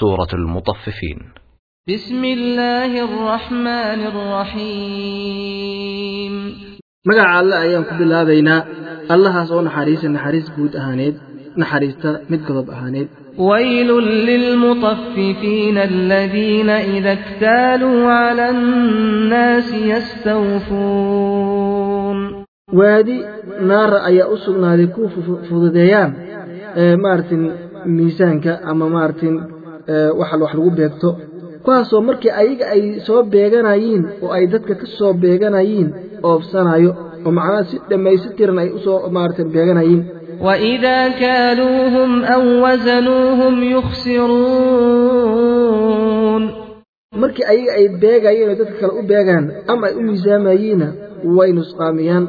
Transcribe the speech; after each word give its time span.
سورة 0.00 0.28
المطففين. 0.34 1.18
بسم 1.88 2.24
الله 2.24 3.04
الرحمن 3.04 4.00
الرحيم. 4.12 5.52
مقع 7.06 7.40
الله 7.40 7.62
أيام 7.62 7.82
قد 7.84 8.00
الله 8.00 8.24
بينا 8.24 8.66
الله 9.10 9.44
سوى 9.44 9.64
نحريس 9.64 10.04
نحريس 10.04 10.50
قود 10.50 10.76
أهانيد 10.76 11.14
نحريس 11.58 11.96
تمد 11.96 12.44
قضب 12.48 12.70
أهانيد 12.70 13.08
ويل 13.38 13.90
للمطففين 14.28 15.78
الذين 15.78 16.70
إذا 16.70 17.12
اكتالوا 17.12 18.10
على 18.10 18.50
الناس 18.50 19.74
يستوفون. 19.74 20.80
وادي 22.72 23.24
نار 23.60 23.96
أي 24.06 24.22
أسر 24.34 24.60
نار 24.60 24.84
كوف 24.84 25.20
فضديان. 25.50 26.14
إيه، 26.76 26.96
مارتن 26.96 27.52
ميسانك 27.86 28.46
أما 28.46 28.88
مارتن 28.88 29.59
miisaanka 29.89 29.89
ama 29.89 29.89
maaragtin 29.89 29.93
ee 29.93 30.09
waxa 30.19 30.37
wax 30.43 30.51
lagu 30.57 30.71
beegto 30.79 31.09
kuwaasoo 31.65 32.01
markii 32.09 32.31
ayaga 32.41 32.65
ay 32.75 32.83
soo 33.07 33.21
beeganayiin 33.33 34.03
oo 34.23 34.31
ay 34.37 34.43
dadka 34.53 34.73
ka 34.81 34.85
soo 34.97 35.13
beeganayiin 35.23 35.87
oofsanayo 36.29 36.91
oo 37.25 37.31
macnaha 37.37 37.63
si 37.69 37.75
dhammaystiran 37.89 38.57
ay 38.63 38.69
usoo 38.77 38.97
maaragtin 39.15 39.49
beeganayiin 39.55 40.03
وإذا 40.47 40.99
كالوهم 41.21 42.11
أو 42.33 42.43
وزنوهم 42.65 43.55
يخسرون 45.45 46.43
markii 47.21 47.45
ayaga 47.51 47.71
ay 47.79 47.85
beegayeen 48.01 48.49
oo 48.51 48.55
dadka 48.59 48.75
kale 48.81 48.93
u 48.99 49.01
beegaan 49.11 49.45
ama 49.71 49.85
ay 49.87 49.93
u 49.95 50.01
miisaamayiinna 50.07 50.87
way 51.37 51.49
nusqaamiyaan 51.57 52.25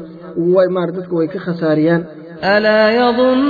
way 0.55 0.67
maarata 0.75 0.97
dadka 0.99 1.13
way 1.19 1.27
ka 1.33 1.39
khasaariyaan 1.45 2.01
ألا 2.55 2.81
يظن 3.01 3.41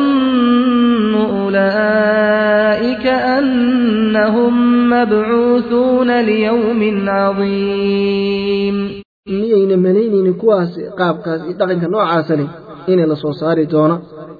أولئك 1.14 3.06
أنهم 3.06 4.54
مبعوثون 4.90 6.20
ليوم 6.20 7.08
عظيم 7.08 9.02
miyayna 9.32 9.76
malaynaynin 9.86 10.34
kuwaas 10.40 10.72
qaabkaas 11.00 11.40
iyo 11.46 11.54
dhaqanka 11.58 11.86
noocaasani 11.94 12.46
inay 12.92 13.06
la 13.10 13.16
soo 13.22 13.34
saari 13.40 13.64
doono 13.72 13.96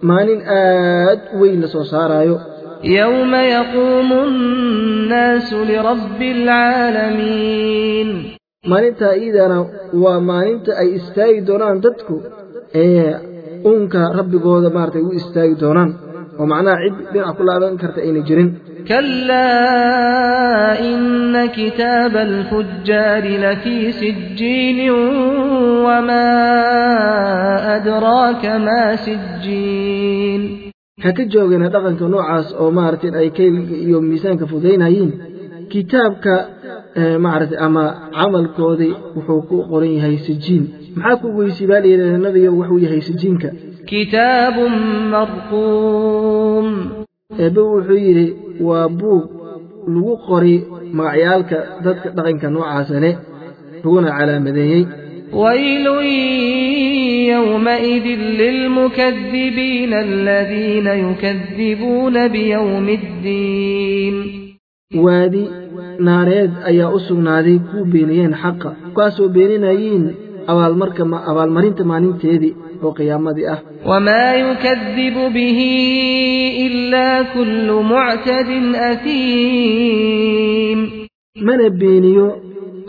maalin 0.09 0.41
aad 0.61 1.21
u 1.35 1.37
weyn 1.43 1.61
la 1.63 1.69
soo 1.75 1.85
saaraayo 1.93 2.37
يوم 2.85 3.35
يقوم 3.35 4.13
الناس 4.13 5.53
لرب 5.53 6.23
العالمين 6.23 8.09
iidana 9.23 9.59
waa 10.03 10.21
maalinta 10.21 10.73
ay 10.83 10.89
istaagi 10.99 11.41
doonaan 11.49 11.81
dadku 11.85 12.15
ee 12.75 13.11
uunka 13.71 14.01
rabbigooda 14.19 14.69
maaragtay 14.77 15.03
u 15.09 15.13
istaagi 15.21 15.55
doonaan 15.63 15.91
oo 16.41 16.47
macnaha 16.53 16.79
cid 16.85 16.97
dhinac 17.13 17.35
ku 17.39 17.43
laaban 17.49 17.75
karta 17.83 18.01
ayna 18.07 18.23
jirin 18.29 18.51
كلا 18.89 19.51
إن 20.91 21.47
كتاب 21.59 22.15
الفجار 22.17 23.25
لفي 23.45 23.93
سجين 24.01 24.79
وما 25.87 26.29
أدراك 27.77 28.45
ما 28.67 28.83
سجين 29.07 30.43
ka 31.03 31.11
joogana 31.33 31.67
dhaqanka 31.75 32.05
noocaas 32.13 32.49
oo 32.61 32.71
maaragtay 32.79 33.11
ay 33.21 33.29
kayliga 33.39 33.77
iyo 33.87 33.99
miisaanka 34.09 34.45
fudaynayeen 34.53 35.11
kitaabka 35.73 36.35
ee 37.03 37.17
maaragtay 37.25 37.59
ama 37.67 37.85
camalkoodii 38.19 38.95
wuxuu 39.17 39.41
ku 39.49 39.57
qoran 39.71 39.93
yahay 39.99 40.17
sijiin 40.27 40.65
maxaa 41.01 41.21
ku 41.23 41.27
weysay 41.39 41.67
baa 41.71 41.81
layidhahda 41.85 42.19
nabiga 42.27 42.51
wuxuu 42.59 42.79
yahay 42.85 43.01
sijiinka 43.09 43.49
كتاب 43.93 44.57
مرقوم. 45.11 46.67
أبو 47.41 47.83
حير 47.83 48.35
وأبو 48.61 49.23
لوقري 49.89 50.63
مع 50.93 51.09
عيالك 51.09 51.69
ذاتك 51.85 52.13
دغن 52.17 52.39
كانوا 52.39 52.65
عاسنة 52.65 53.19
هنا 53.85 54.11
على 54.11 54.39
مدينة 54.39 54.89
ويل 55.33 55.87
يومئذ 57.33 58.07
للمكذبين 58.41 59.93
الذين 59.93 60.87
يكذبون 60.87 62.29
بيوم 62.29 62.89
الدين. 62.89 64.15
وادي 64.97 65.47
ناريد 66.01 66.51
أي 66.67 66.97
أسوك 66.97 67.19
نادي 67.19 67.61
كوبينين 67.73 68.35
حقا 68.35 68.77
كاسو 68.97 69.29
بينين 69.29 70.15
أبال 70.49 70.79
مركة 70.79 71.03
أبال 71.31 71.53
مرينت 71.53 71.83
مانين 71.83 72.19
تيدي 72.19 72.57
وقيامة 72.83 73.31
أه. 73.49 73.59
وما 73.87 74.35
يكذب 74.35 75.33
به 75.35 75.61
إلا 76.67 77.23
كل 77.23 77.73
معتد 77.91 78.51
أثيم. 78.75 80.33
من 81.43 81.65
أبينيو 81.65 82.33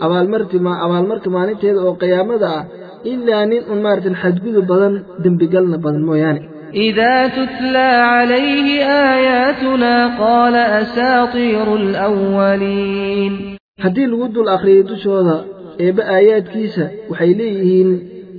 أبال 0.00 0.30
مرت 0.30 0.54
ما 0.56 0.84
أبال 0.84 1.08
مرت 1.08 1.28
ما 1.28 1.52
نتهد 1.52 1.76
أو 1.76 1.92
قيامة 1.92 2.34
أه. 2.34 2.66
إلا 3.06 3.42
أن 3.42 3.52
أمارت 3.52 4.06
الحجبيد 4.06 4.56
بدن 4.58 5.02
دم 5.18 5.36
بقلنا 5.36 5.76
بدن 5.76 6.02
مو 6.02 6.14
يعني. 6.14 6.48
إذا 6.74 7.26
تتلى 7.26 7.78
عليه 7.78 8.84
آياتنا 9.14 10.18
قال 10.18 10.54
أساطير 10.54 11.76
الأولين. 11.76 13.56
هدي 13.80 14.04
الود 14.04 14.38
الأخير 14.38 14.84
تشوذا. 14.84 15.53
eebba 15.86 16.02
aayaadkiisa 16.16 16.84
waxay 17.10 17.32
leeyihiin 17.40 17.90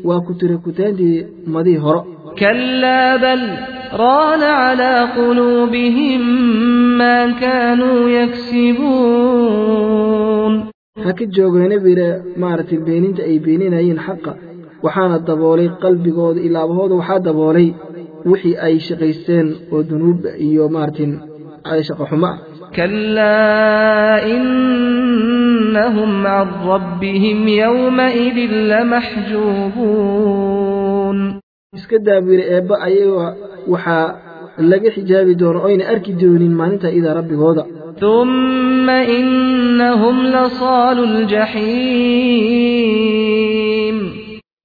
waa 0.08 0.20
ku 0.28 0.32
tira 0.40 0.58
kutaantii 0.66 1.18
madihii 1.56 1.82
horo 1.86 2.02
kalaa 2.42 3.14
bal 3.24 3.44
raana 4.02 4.50
calaa 4.62 5.04
quluubihim 5.18 6.24
maa 7.00 7.26
kaanuu 7.42 8.02
yaksibuun. 9.26 10.54
Ha 11.06 11.12
ka 11.20 11.26
joogeyna 11.36 11.78
bira 11.86 12.08
maaragtay 12.44 12.80
beeninta 12.88 13.22
ay 13.30 13.38
beeninayeen 13.46 14.00
xaqa 14.08 14.32
waxaana 14.86 15.18
daboolay 15.28 15.70
qalbigooda 15.84 16.40
ilaabahooda 16.48 16.96
waxaa 17.02 17.20
daboolay 17.28 17.68
wixii 18.32 18.56
ay 18.68 18.76
shaqaysteen 18.88 19.48
oo 19.74 19.82
dunuuba 19.90 20.30
iyo 20.48 20.64
maaragtay 20.76 21.82
shaqo 21.88 22.04
xumo 22.10 22.28
ah 22.32 22.38
كلا 22.77 24.27
إنهم 24.37 26.13
عن 26.27 26.47
ربهم 26.67 27.49
يومئذ 27.49 28.39
لمحجوبون 30.01 31.41
iska 31.79 31.97
daabire 32.07 32.45
eebba 32.55 32.75
ayaga 32.89 33.27
waxaa 33.73 34.09
laga 34.71 34.89
xijaabi 34.97 35.33
doono 35.41 35.59
oyna 35.69 35.85
arki 35.93 36.13
doonin 36.23 36.53
maalinta 36.61 36.89
idaa 36.99 37.15
rabbigooda 37.21 37.65
ثم 38.01 38.89
إنهم 38.91 40.17
لصال 40.35 40.99
الجحيم 42.71 43.97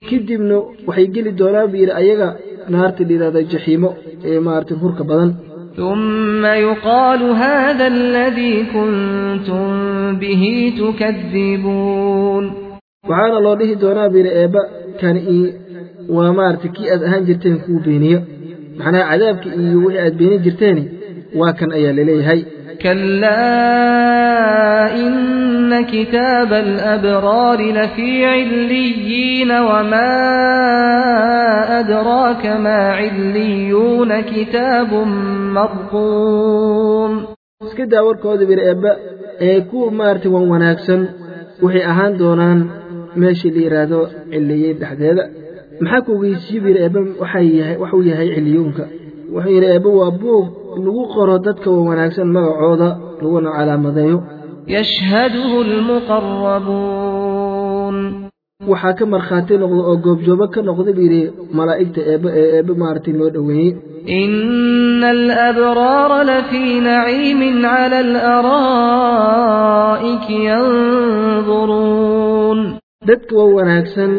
kadibna 0.10 0.58
waxay 0.88 1.08
geli 1.16 1.32
doonaan 1.40 1.68
buu 1.72 1.80
yidhi 1.82 1.94
ayaga 2.02 2.28
naarta 2.74 3.02
dhidhaada 3.10 3.40
jaxiimo 3.54 3.90
ee 4.30 4.40
maaragtay 4.46 4.78
hurka 4.84 5.04
badan 5.10 5.30
ثم 5.77 6.45
يقال 6.45 7.23
هذا 7.23 7.87
الذي 7.87 8.65
كنتم 8.75 9.67
به 10.17 10.73
تكذبون. 10.79 12.45
وعن 13.09 13.31
الله 13.31 13.55
ليه 13.57 13.75
دونا 13.75 14.07
بير 14.09 14.27
إيبا؟ 14.27 14.59
كان 15.01 15.17
إي 15.17 15.55
ومارتك 16.09 16.81
اي 16.81 16.95
اذهان 16.95 17.25
جرتين 17.25 17.59
كو 17.59 17.79
بينيو 17.85 18.21
عذابك 18.81 19.47
إي 19.47 19.75
وحي 19.75 20.07
أذ 20.07 20.43
جرتيني. 20.43 20.89
وكان 21.37 21.73
أيا 21.73 21.93
لليه 21.93 22.31
هاي. 22.31 22.45
كلا 22.83 23.41
إن 25.07 25.85
كتاب 25.85 26.53
الأبرار 26.53 27.61
لفي 27.73 28.27
عليين 28.27 29.51
وما 29.53 30.11
أدراك 31.81 32.47
ما 32.47 32.81
عليون 32.93 34.21
كتاب 34.21 34.93
مرقوم 35.55 37.25
maaragtay 39.99 40.31
wan 40.35 40.45
wanaagsan 40.53 41.01
waxay 41.65 41.83
ahaan 41.91 42.13
doonaan 42.21 42.59
meeshii 43.21 43.51
la 43.57 43.61
yidhaahdo 43.65 44.01
ciliyeyn 44.33 44.77
dhexdeeda 44.83 45.25
maxaa 45.85 46.05
ku 46.07 46.11
ogeysiiyo 46.19 46.61
bir 46.67 46.77
eebba 46.85 47.01
waxay 47.23 47.47
yahay 47.61 47.77
waxuu 47.83 48.03
yahay 48.11 48.29
ciliyuunka 48.37 48.85
wuxuu 49.35 49.53
yidhi 49.57 49.69
eebba 49.75 49.91
waa 50.01 50.13
buug 50.23 50.47
lagu 50.85 51.03
qoro 51.15 51.35
dadka 51.47 51.69
wan 51.75 51.85
wanaagsan 51.91 52.29
magacooda 52.37 52.89
laguna 53.23 53.51
calaamadeeyo 53.57 54.19
يشهده 54.77 55.53
المقربون 56.91 57.97
waxaa 58.71 58.95
ka 58.99 59.05
markhaati 59.13 59.55
noqda 59.63 59.81
oo 59.91 59.97
goobjoobo 60.05 60.47
ka 60.55 60.61
noqda 60.69 60.91
buu 60.97 61.05
yidhi 61.07 61.23
malaa'igta 61.59 62.01
eebbe 62.13 62.29
ee 62.41 62.49
eebbe 62.57 62.73
maaragtay 62.83 63.15
loo 63.21 63.31
dhoweeyey 63.37 63.71
إن 64.23 65.03
الأبرار 65.17 66.11
لفي 66.31 66.81
نعيم 66.81 67.41
على 67.67 67.99
الأرائك 68.07 69.51
ينظرون 71.51 72.59
dadka 73.09 73.35
waa 73.41 73.53
wanaagsan 73.59 74.13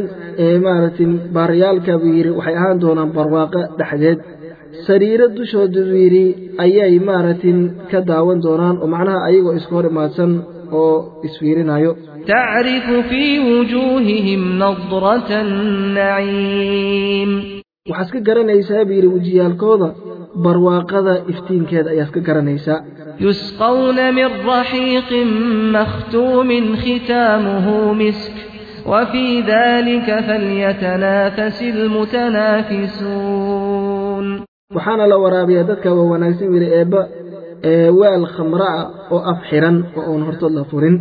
ee 0.46 0.56
maaragtay 0.66 1.06
baarayaalka 1.36 1.94
buu 2.02 2.14
yidhi 2.18 2.32
waxay 2.38 2.56
ahaan 2.60 2.78
doonaan 2.84 3.12
barwaaqo 3.18 3.62
dhexdeed 3.80 4.20
sariiro 4.88 5.26
dushooda 5.38 5.82
yidhi 6.04 6.26
ayay 6.66 6.94
maaragtin 7.10 7.60
ka 7.92 8.00
daawan 8.10 8.40
doonaan 8.46 8.76
oo 8.84 8.88
macnaha 8.94 9.20
ayagoo 9.30 9.54
iska 9.60 9.74
hor 9.78 9.86
imaadsan 9.92 10.32
oo 10.82 10.96
isfiirinayo 11.28 11.92
تعرف 12.28 12.88
في 13.10 13.24
وجوههم 13.50 14.42
نضرة 14.64 15.30
النعيم 15.46 17.32
waxaad 17.92 18.10
ka 18.14 18.20
garanaysaa 18.28 18.86
buu 18.88 18.94
yidhi 18.98 19.10
wejiyaalkooda 19.16 19.88
barwaaqada 20.46 21.14
iftiinkeeda 21.32 21.90
ayaad 21.96 22.12
ka 22.16 22.20
garanaysaa 22.28 22.80
يسقون 23.28 23.98
من 24.18 24.30
رحيق 24.54 25.10
مختوم 25.78 26.50
ختامه 26.84 27.66
مسك 28.02 28.38
وفي 28.92 29.26
ذلك 29.54 30.08
فليتنافس 30.28 31.60
المتنافسون 31.76 33.51
waxaana 34.76 35.04
la 35.12 35.18
waraabiyaa 35.24 35.68
dadka 35.72 35.90
waa 35.98 36.08
wanaagsan 36.14 36.54
yidhi 36.56 36.70
eebba 36.80 37.02
ee 37.72 37.90
weel 38.00 38.24
khamra 38.36 38.68
ah 38.80 38.86
oo 39.16 39.22
af 39.32 39.40
xiran 39.50 39.78
oo 40.00 40.04
uun 40.12 40.24
hortood 40.28 40.54
la 40.60 40.64
furin 40.72 40.96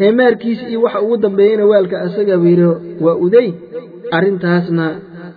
heemaarkiis 0.00 0.60
iyo 0.70 0.78
waxa 0.84 1.00
ugu 1.04 1.16
dambeeyeyna 1.24 1.64
weelka 1.72 1.96
asaga 2.06 2.34
yidhi 2.44 2.66
waa 3.04 3.16
uday 3.26 3.48
arrintaasna 4.16 4.86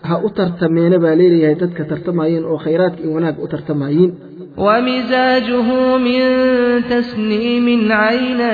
ha 0.09 0.15
u 0.27 0.29
tartameena 0.37 0.97
baa 1.03 1.15
leeyahay 1.21 1.55
dadka 1.63 1.81
tartamayeen 1.91 2.43
oo 2.51 2.57
khayraadka 2.65 2.99
iyo 3.03 3.11
wanaag 3.17 3.35
u 3.45 3.47
tartamayiin 3.53 4.11
ومزاجه 4.65 5.67
من 6.07 6.21
تسنيم 6.93 7.67
عينا 7.91 8.51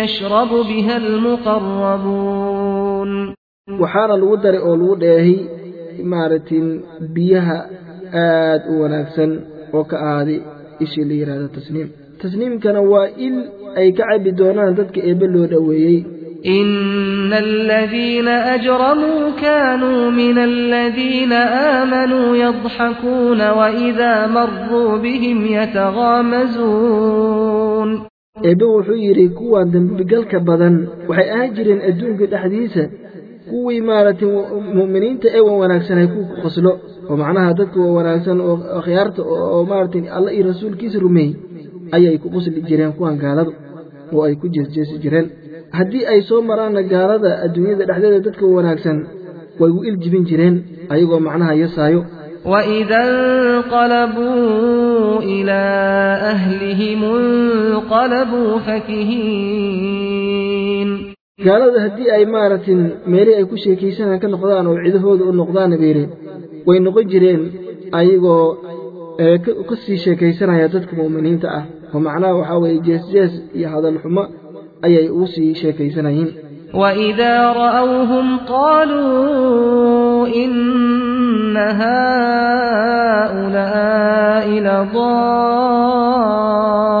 يشرب 0.00 0.48
بها 0.70 0.96
المقربون 2.08 3.10
daray 4.42 4.60
oo 4.68 4.76
lagu 4.76 4.94
dheehay 5.02 5.36
maaragtin 6.12 6.66
biyaha 7.14 7.58
aad 8.12 8.60
u 8.70 8.72
wanaagsan 8.82 9.30
oo 9.72 9.84
ka 9.90 9.96
aadi 10.12 10.36
ishii 10.84 11.04
la 11.08 11.14
yihahdo 11.20 11.48
tasniim. 11.56 11.88
Tasniimkana 12.22 12.80
waa 12.92 13.08
il 13.26 13.36
ay 13.80 13.88
ka 13.92 14.04
cabi 14.10 14.30
doonaan 14.32 14.74
إن 16.46 17.32
الذين 17.32 18.28
أجرموا 18.28 19.30
كانوا 19.42 20.10
من 20.10 20.38
الذين 20.38 21.32
آمنوا 21.32 22.36
يضحكون 22.36 23.50
وإذا 23.50 24.26
مروا 24.26 24.98
بهم 24.98 25.46
يتغامزون. 25.46 26.88
إبو 28.44 28.82
حيري 28.82 29.28
كوان 29.28 29.70
دنبقلك 29.70 30.34
بدن 30.36 30.88
وحي 31.08 31.44
أجرين 31.44 31.80
أدونك 31.80 32.30
تحديثا 32.30 32.90
kuwii 33.49 33.81
maaragtay 33.89 34.29
mu'miniinta 34.77 35.27
ee 35.37 35.41
wan 35.47 35.55
wanaagsanay 35.63 36.07
kuwa 36.13 36.25
ku 36.29 36.35
qoslo 36.45 36.71
oo 37.09 37.15
macnaha 37.21 37.51
dadka 37.59 37.77
waa 37.85 37.93
wanaagsan 37.99 38.37
oo 38.47 38.55
akhyaarta 38.79 39.21
oo 39.33 39.61
maaragtay 39.71 40.03
alla 40.17 40.29
iyo 40.35 40.43
rasuulkiisa 40.51 40.97
rumeeyey 41.05 41.33
ayay 41.95 42.15
ku 42.23 42.27
qosli 42.35 42.61
jireen 42.69 42.91
kuwan 42.97 43.15
gaaladu 43.23 43.51
oo 44.13 44.21
ay 44.27 44.35
ku 44.41 44.45
jeesjeesi 44.55 44.95
jireen 45.03 45.27
haddii 45.77 46.03
ay 46.11 46.19
soo 46.29 46.41
maraanna 46.49 46.81
gaalada 46.93 47.29
adduunyada 47.45 47.83
dhexdeeda 47.89 48.19
dadka 48.27 48.43
wanaagsan 48.57 48.97
way 49.59 49.71
u 49.77 49.79
iljibin 49.89 50.23
jireen 50.29 50.55
ayagoo 50.93 51.19
macnaha 51.27 51.53
yasaayo 51.63 52.01
وإذا 52.53 53.01
انقلبوا 54.03 55.19
إلى 55.33 55.61
أهلهم 56.33 57.01
انقلبوا 57.03 58.51
فكهين 58.67 60.06
gaalada 61.46 61.78
haddii 61.84 62.08
ay 62.16 62.24
maaragtin 62.34 62.80
meelii 63.12 63.36
ay 63.40 63.44
ku 63.50 63.56
sheekaysanaan 63.64 64.20
ka 64.22 64.28
noqdaan 64.34 64.66
oo 64.70 64.76
cidahooda 64.84 65.24
u 65.30 65.32
noqdaan 65.40 65.72
beere 65.82 66.04
way 66.68 66.78
noqon 66.86 67.06
jireen 67.12 67.42
ayagoo 67.98 68.46
ka 69.68 69.74
sii 69.84 69.98
sheekaysanaya 70.04 70.66
dadka 70.74 70.92
mu'miniinta 71.00 71.46
ah 71.58 71.64
oo 71.94 71.98
macnaha 72.06 72.34
waxaa 72.40 72.60
weeye 72.64 72.80
jees-jees 72.86 73.32
iyo 73.58 73.68
hadal 73.74 73.96
xumo 74.02 74.22
ayay 74.86 75.06
ugu 75.14 75.26
sii 75.34 75.50
sheekaysanayeen 75.62 76.30
وإذا 76.82 77.34
رأوهم 77.62 78.26
قالوا 78.38 80.26
إن 80.42 81.56
هؤلاء 83.18 84.46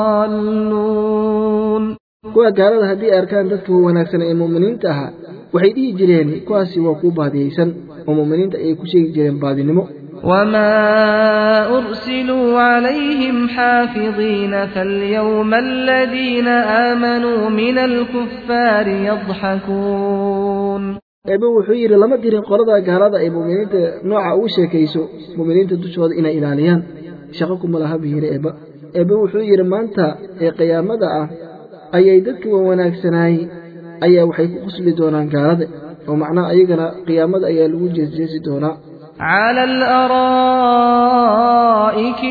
لضالون 0.08 0.87
kuwa 2.38 2.50
gaalada 2.58 2.86
haddii 2.90 3.10
ay 3.10 3.18
arkaan 3.18 3.48
dadka 3.50 3.72
wanaagsan 3.86 4.22
ee 4.30 4.34
mu'miniinta 4.40 4.88
ahaa 4.94 5.10
waxay 5.54 5.70
dhihi 5.76 5.92
jireen 6.00 6.28
kuwaasi 6.48 6.78
waa 6.86 6.94
kuu 7.00 7.10
baadiyaysan 7.20 7.70
oo 8.08 8.14
mu'miniinta 8.18 8.56
ayay 8.62 8.74
ku 8.80 8.86
sheegi 8.92 9.10
jireen 9.16 9.38
baadinimo. 9.44 9.82
wmaa 10.30 11.62
ursiluu 11.78 12.44
calayhim 12.58 13.38
xaafidiina 13.56 14.60
falyowma 14.74 15.58
aladiina 15.64 16.54
aamanuu 16.76 17.50
min 17.58 17.76
alkufaari 17.88 18.94
yadxakuun 19.08 20.84
eebe 21.32 21.46
wuxuu 21.56 21.76
yidhi 21.82 21.96
lama 22.04 22.16
dirin 22.24 22.44
qolada 22.50 22.76
gaalada 22.88 23.16
ay 23.24 23.30
mu'miniinta 23.36 23.80
nooca 24.12 24.30
uu 24.40 24.48
sheekayso 24.56 25.02
mu'miniinta 25.38 25.74
dushooda 25.82 26.14
inay 26.20 26.34
ilaaliyaan. 26.38 26.80
Shaqo 27.38 27.54
kuma 27.62 27.78
laha 27.82 27.96
bihiire 28.02 28.28
eeba 28.36 28.50
eebe 28.98 29.12
wuxuu 29.22 29.44
yidhi 29.50 29.64
maanta 29.74 30.04
ee 30.44 30.50
qiyaamada 30.58 31.06
ah 31.20 31.26
ayay 31.96 32.18
dadka 32.26 32.46
wan 32.54 32.64
wanaagsanaay 32.70 33.34
ayaa 34.06 34.24
waxay 34.30 34.46
ku 34.52 34.58
qusli 34.66 34.92
doonaan 35.00 35.28
gaalada 35.34 35.66
oo 36.08 36.16
macnaha 36.22 36.46
ayagana 36.54 36.86
qiyaamada 37.06 37.46
ayaa 37.52 37.68
lagu 37.72 37.86
jeesjeesi 37.96 38.38
doonaa 38.48 38.74
على 39.20 39.64
الأرائك 40.88 42.22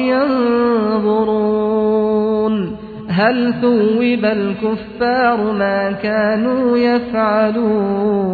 ينظرون 1.38 2.78
هل 3.20 3.54
ثوب 3.62 4.26
الكفار 4.26 5.40
ما 5.62 5.92
كانوا 5.92 6.78
يفعلون 6.78 8.28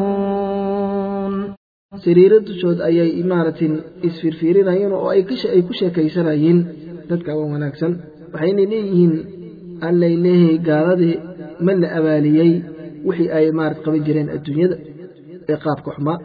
dushood 2.48 2.80
ayay 2.90 3.10
maaratin 3.32 3.74
isfiirfiirinayeen 4.08 4.92
oo 4.98 5.08
ay 5.14 5.22
ku 5.68 5.74
sheekaysanayeen 5.80 6.60
dadka 7.10 7.32
wan 7.40 7.50
wanaagsan 7.56 7.92
waxayna 8.34 8.64
leeyihiin 8.72 9.14
allay 9.14 9.33
leeyahay 10.02 10.58
gaaladii 10.70 11.16
ma 11.66 11.72
la 11.82 11.88
abaaliyey 12.00 12.52
wixii 13.08 13.30
ay 13.38 13.46
maarat 13.58 13.80
qaban 13.86 14.02
jireen 14.08 14.30
adduunyada 14.36 14.76
ee 15.52 15.58
qaabka 15.66 15.90
xumaa 15.96 16.18